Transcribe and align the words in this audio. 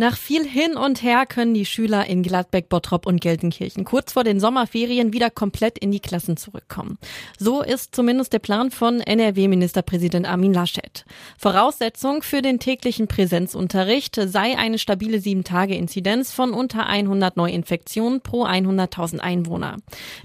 Nach 0.00 0.16
viel 0.16 0.48
hin 0.48 0.78
und 0.78 1.02
her 1.02 1.26
können 1.26 1.52
die 1.52 1.66
Schüler 1.66 2.06
in 2.06 2.22
Gladbeck, 2.22 2.70
Bottrop 2.70 3.04
und 3.04 3.20
Gelsenkirchen 3.20 3.84
kurz 3.84 4.14
vor 4.14 4.24
den 4.24 4.40
Sommerferien 4.40 5.12
wieder 5.12 5.28
komplett 5.28 5.76
in 5.76 5.90
die 5.90 6.00
Klassen 6.00 6.38
zurückkommen. 6.38 6.96
So 7.38 7.60
ist 7.60 7.94
zumindest 7.94 8.32
der 8.32 8.38
Plan 8.38 8.70
von 8.70 9.00
NRW-Ministerpräsident 9.00 10.26
Armin 10.26 10.54
Laschet. 10.54 11.04
Voraussetzung 11.36 12.22
für 12.22 12.40
den 12.40 12.58
täglichen 12.58 13.08
Präsenzunterricht 13.08 14.18
sei 14.24 14.56
eine 14.56 14.78
stabile 14.78 15.18
7-Tage-Inzidenz 15.18 16.32
von 16.32 16.54
unter 16.54 16.86
100 16.86 17.36
Neuinfektionen 17.36 18.22
pro 18.22 18.46
100.000 18.46 19.18
Einwohner. 19.18 19.76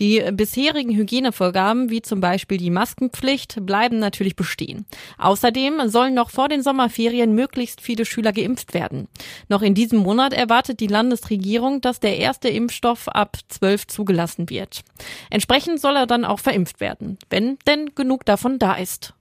Die 0.00 0.20
bisherigen 0.32 0.96
Hygienevorgaben, 0.96 1.90
wie 1.90 2.02
zum 2.02 2.20
Beispiel 2.20 2.58
die 2.58 2.70
Maskenpflicht, 2.70 3.64
bleiben 3.64 4.00
natürlich 4.00 4.34
bestehen. 4.34 4.84
Außerdem 5.18 5.88
sollen 5.88 6.14
noch 6.14 6.30
vor 6.30 6.48
den 6.48 6.64
Sommerferien 6.64 7.36
möglichst 7.36 7.80
viele 7.80 8.04
Schüler 8.04 8.32
geimpft 8.32 8.74
werden. 8.74 9.06
Noch 9.48 9.59
noch 9.60 9.66
in 9.66 9.74
diesem 9.74 9.98
Monat 9.98 10.32
erwartet 10.32 10.80
die 10.80 10.86
Landesregierung, 10.86 11.82
dass 11.82 12.00
der 12.00 12.16
erste 12.16 12.48
Impfstoff 12.48 13.08
ab 13.08 13.36
12 13.48 13.88
zugelassen 13.88 14.48
wird. 14.48 14.80
Entsprechend 15.28 15.80
soll 15.80 15.96
er 15.96 16.06
dann 16.06 16.24
auch 16.24 16.38
verimpft 16.38 16.80
werden, 16.80 17.18
wenn 17.28 17.58
denn 17.66 17.94
genug 17.94 18.24
davon 18.24 18.58
da 18.58 18.74
ist. 18.74 19.12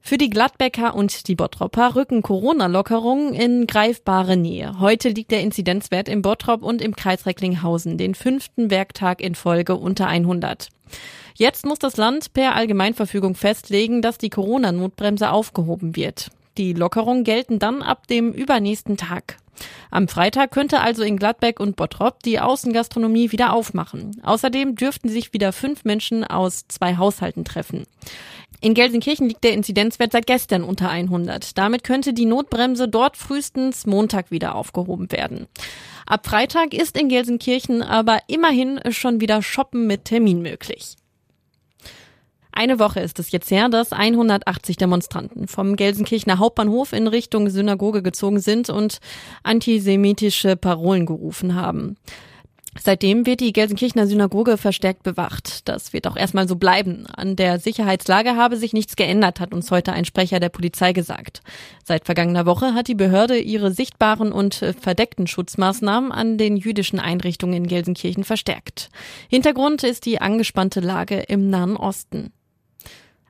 Für 0.00 0.16
die 0.16 0.30
Gladbecker 0.30 0.94
und 0.94 1.26
die 1.26 1.34
Bottropper 1.34 1.96
rücken 1.96 2.22
Corona-Lockerungen 2.22 3.34
in 3.34 3.66
greifbare 3.66 4.36
Nähe. 4.36 4.78
Heute 4.78 5.08
liegt 5.08 5.32
der 5.32 5.40
Inzidenzwert 5.40 6.08
im 6.08 6.22
Bottrop 6.22 6.62
und 6.62 6.80
im 6.80 6.94
Kreis 6.94 7.26
Recklinghausen 7.26 7.98
den 7.98 8.14
fünften 8.14 8.70
Werktag 8.70 9.20
in 9.20 9.34
Folge 9.34 9.74
unter 9.74 10.06
100. 10.06 10.68
Jetzt 11.34 11.66
muss 11.66 11.80
das 11.80 11.96
Land 11.96 12.32
per 12.32 12.54
Allgemeinverfügung 12.54 13.34
festlegen, 13.34 14.02
dass 14.02 14.18
die 14.18 14.30
Corona-Notbremse 14.30 15.30
aufgehoben 15.32 15.96
wird. 15.96 16.30
Die 16.58 16.72
Lockerungen 16.72 17.24
gelten 17.24 17.58
dann 17.58 17.82
ab 17.82 18.06
dem 18.06 18.32
übernächsten 18.32 18.96
Tag. 18.96 19.38
Am 19.90 20.08
Freitag 20.08 20.50
könnte 20.50 20.80
also 20.80 21.02
in 21.02 21.16
Gladbeck 21.16 21.60
und 21.60 21.76
Bottrop 21.76 22.22
die 22.22 22.40
Außengastronomie 22.40 23.32
wieder 23.32 23.52
aufmachen. 23.52 24.20
Außerdem 24.22 24.74
dürften 24.74 25.08
sich 25.08 25.32
wieder 25.32 25.52
fünf 25.52 25.84
Menschen 25.84 26.24
aus 26.24 26.64
zwei 26.68 26.96
Haushalten 26.96 27.44
treffen. 27.44 27.86
In 28.60 28.74
Gelsenkirchen 28.74 29.28
liegt 29.28 29.44
der 29.44 29.52
Inzidenzwert 29.52 30.12
seit 30.12 30.26
gestern 30.26 30.64
unter 30.64 30.88
100. 30.88 31.56
Damit 31.58 31.84
könnte 31.84 32.14
die 32.14 32.24
Notbremse 32.24 32.88
dort 32.88 33.16
frühestens 33.16 33.86
Montag 33.86 34.30
wieder 34.30 34.54
aufgehoben 34.54 35.12
werden. 35.12 35.46
Ab 36.06 36.26
Freitag 36.26 36.72
ist 36.72 36.96
in 36.96 37.08
Gelsenkirchen 37.08 37.82
aber 37.82 38.18
immerhin 38.28 38.80
schon 38.90 39.20
wieder 39.20 39.42
Shoppen 39.42 39.86
mit 39.86 40.06
Termin 40.06 40.40
möglich. 40.40 40.96
Eine 42.56 42.78
Woche 42.78 43.00
ist 43.00 43.18
es 43.18 43.32
jetzt 43.32 43.50
her, 43.50 43.68
dass 43.68 43.92
180 43.92 44.78
Demonstranten 44.78 45.46
vom 45.46 45.76
Gelsenkirchener 45.76 46.38
Hauptbahnhof 46.38 46.94
in 46.94 47.06
Richtung 47.06 47.50
Synagoge 47.50 48.02
gezogen 48.02 48.40
sind 48.40 48.70
und 48.70 48.98
antisemitische 49.42 50.56
Parolen 50.56 51.04
gerufen 51.04 51.54
haben. 51.54 51.98
Seitdem 52.80 53.26
wird 53.26 53.40
die 53.40 53.52
Gelsenkirchener 53.52 54.06
Synagoge 54.06 54.56
verstärkt 54.56 55.02
bewacht. 55.02 55.68
Das 55.68 55.92
wird 55.92 56.06
auch 56.06 56.16
erstmal 56.16 56.48
so 56.48 56.56
bleiben. 56.56 57.06
An 57.14 57.36
der 57.36 57.58
Sicherheitslage 57.58 58.36
habe 58.36 58.56
sich 58.56 58.72
nichts 58.72 58.96
geändert, 58.96 59.38
hat 59.38 59.52
uns 59.52 59.70
heute 59.70 59.92
ein 59.92 60.06
Sprecher 60.06 60.40
der 60.40 60.48
Polizei 60.48 60.94
gesagt. 60.94 61.42
Seit 61.84 62.06
vergangener 62.06 62.46
Woche 62.46 62.72
hat 62.72 62.88
die 62.88 62.94
Behörde 62.94 63.38
ihre 63.38 63.70
sichtbaren 63.70 64.32
und 64.32 64.64
verdeckten 64.80 65.26
Schutzmaßnahmen 65.26 66.10
an 66.10 66.38
den 66.38 66.56
jüdischen 66.56 67.00
Einrichtungen 67.00 67.54
in 67.54 67.66
Gelsenkirchen 67.66 68.24
verstärkt. 68.24 68.88
Hintergrund 69.28 69.82
ist 69.82 70.06
die 70.06 70.22
angespannte 70.22 70.80
Lage 70.80 71.18
im 71.20 71.50
Nahen 71.50 71.76
Osten. 71.76 72.32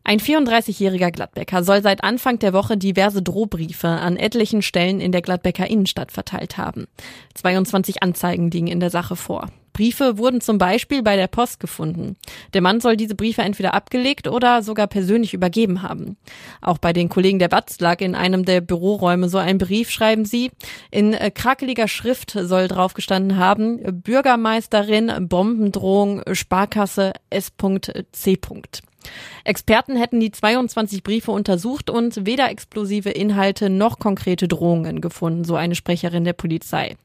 Ein 0.08 0.20
34-jähriger 0.20 1.10
Gladbecker 1.10 1.64
soll 1.64 1.82
seit 1.82 2.04
Anfang 2.04 2.38
der 2.38 2.52
Woche 2.52 2.76
diverse 2.76 3.22
Drohbriefe 3.22 3.88
an 3.88 4.16
etlichen 4.16 4.62
Stellen 4.62 5.00
in 5.00 5.10
der 5.10 5.20
Gladbecker 5.20 5.69
Innenstadt 5.69 6.12
verteilt 6.12 6.58
haben. 6.58 6.86
22 7.34 8.04
Anzeigen 8.04 8.48
liegen 8.53 8.69
in 8.69 8.78
der 8.78 8.91
Sache 8.91 9.16
vor. 9.16 9.48
Briefe 9.72 10.16
wurden 10.16 10.41
zum 10.41 10.58
Beispiel 10.58 11.03
bei 11.03 11.16
der 11.16 11.26
Post 11.26 11.58
gefunden. 11.58 12.14
Der 12.54 12.60
Mann 12.60 12.81
soll 12.81 12.97
diese 12.97 13.16
Briefe 13.16 13.42
entweder 13.42 13.75
abgelegt 13.75 14.28
oder 14.28 14.62
sogar 14.62 14.86
persönlich 14.86 15.34
übergeben 15.34 15.82
haben. 15.82 16.16
Auch 16.60 16.78
bei 16.78 16.92
den 16.92 17.08
Kollegen 17.08 17.41
der 17.41 17.48
Batz 17.48 17.81
lag 17.81 18.00
in 18.00 18.14
einem 18.14 18.44
der 18.44 18.60
Büroräume 18.60 19.28
so 19.28 19.38
ein 19.38 19.58
Brief, 19.58 19.91
schreiben 19.91 20.25
sie. 20.25 20.52
In 20.92 21.14
äh, 21.14 21.32
krakeliger 21.32 21.88
Schrift 21.88 22.31
soll 22.31 22.69
draufgestanden 22.69 23.38
haben, 23.38 24.02
Bürgermeisterin, 24.02 25.26
Bombendrohung, 25.28 26.22
Sparkasse 26.32 27.12
S.C. 27.31 28.36
Experten 29.44 29.97
hätten 29.97 30.21
die 30.21 30.31
22 30.31 31.03
Briefe 31.03 31.31
untersucht 31.33 31.91
und 31.91 32.27
weder 32.27 32.50
explosive 32.50 33.11
Inhalte 33.11 33.71
noch 33.71 33.99
konkrete 33.99 34.49
Drohungen 34.49 35.00
gefunden, 35.00 35.44
so 35.44 35.56
eine 35.56 35.75
Sprecherin 35.75 36.25
der 36.25 36.33
Polizei. 36.33 36.97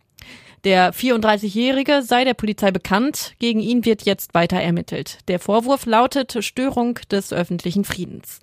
Der 0.64 0.94
34-Jährige 0.94 2.04
sei 2.04 2.24
der 2.24 2.36
Polizei 2.36 2.70
bekannt, 2.70 3.34
gegen 3.40 3.62
ihn 3.62 3.84
wird 3.84 4.04
jetzt 4.04 4.36
weiter 4.36 4.58
ermittelt. 4.58 5.18
Der 5.28 5.40
Vorwurf 5.40 5.88
lautet 5.88 6.44
Störung 6.44 7.00
des 7.10 7.34
öffentlichen 7.34 7.84
Friedens. 7.84 8.42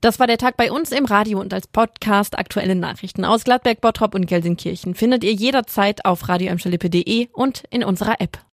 Das 0.00 0.18
war 0.18 0.26
der 0.26 0.38
Tag 0.38 0.56
bei 0.56 0.70
uns 0.70 0.92
im 0.92 1.06
Radio 1.06 1.40
und 1.40 1.54
als 1.54 1.66
Podcast 1.66 2.36
aktuelle 2.36 2.74
Nachrichten 2.74 3.24
aus 3.24 3.44
Gladberg, 3.44 3.80
Bottrop 3.80 4.14
und 4.14 4.26
Gelsenkirchen 4.26 4.94
findet 4.94 5.24
ihr 5.24 5.32
jederzeit 5.32 6.04
auf 6.04 6.28
radioemschalippe.de 6.28 7.28
und 7.32 7.62
in 7.70 7.84
unserer 7.84 8.20
App. 8.20 8.38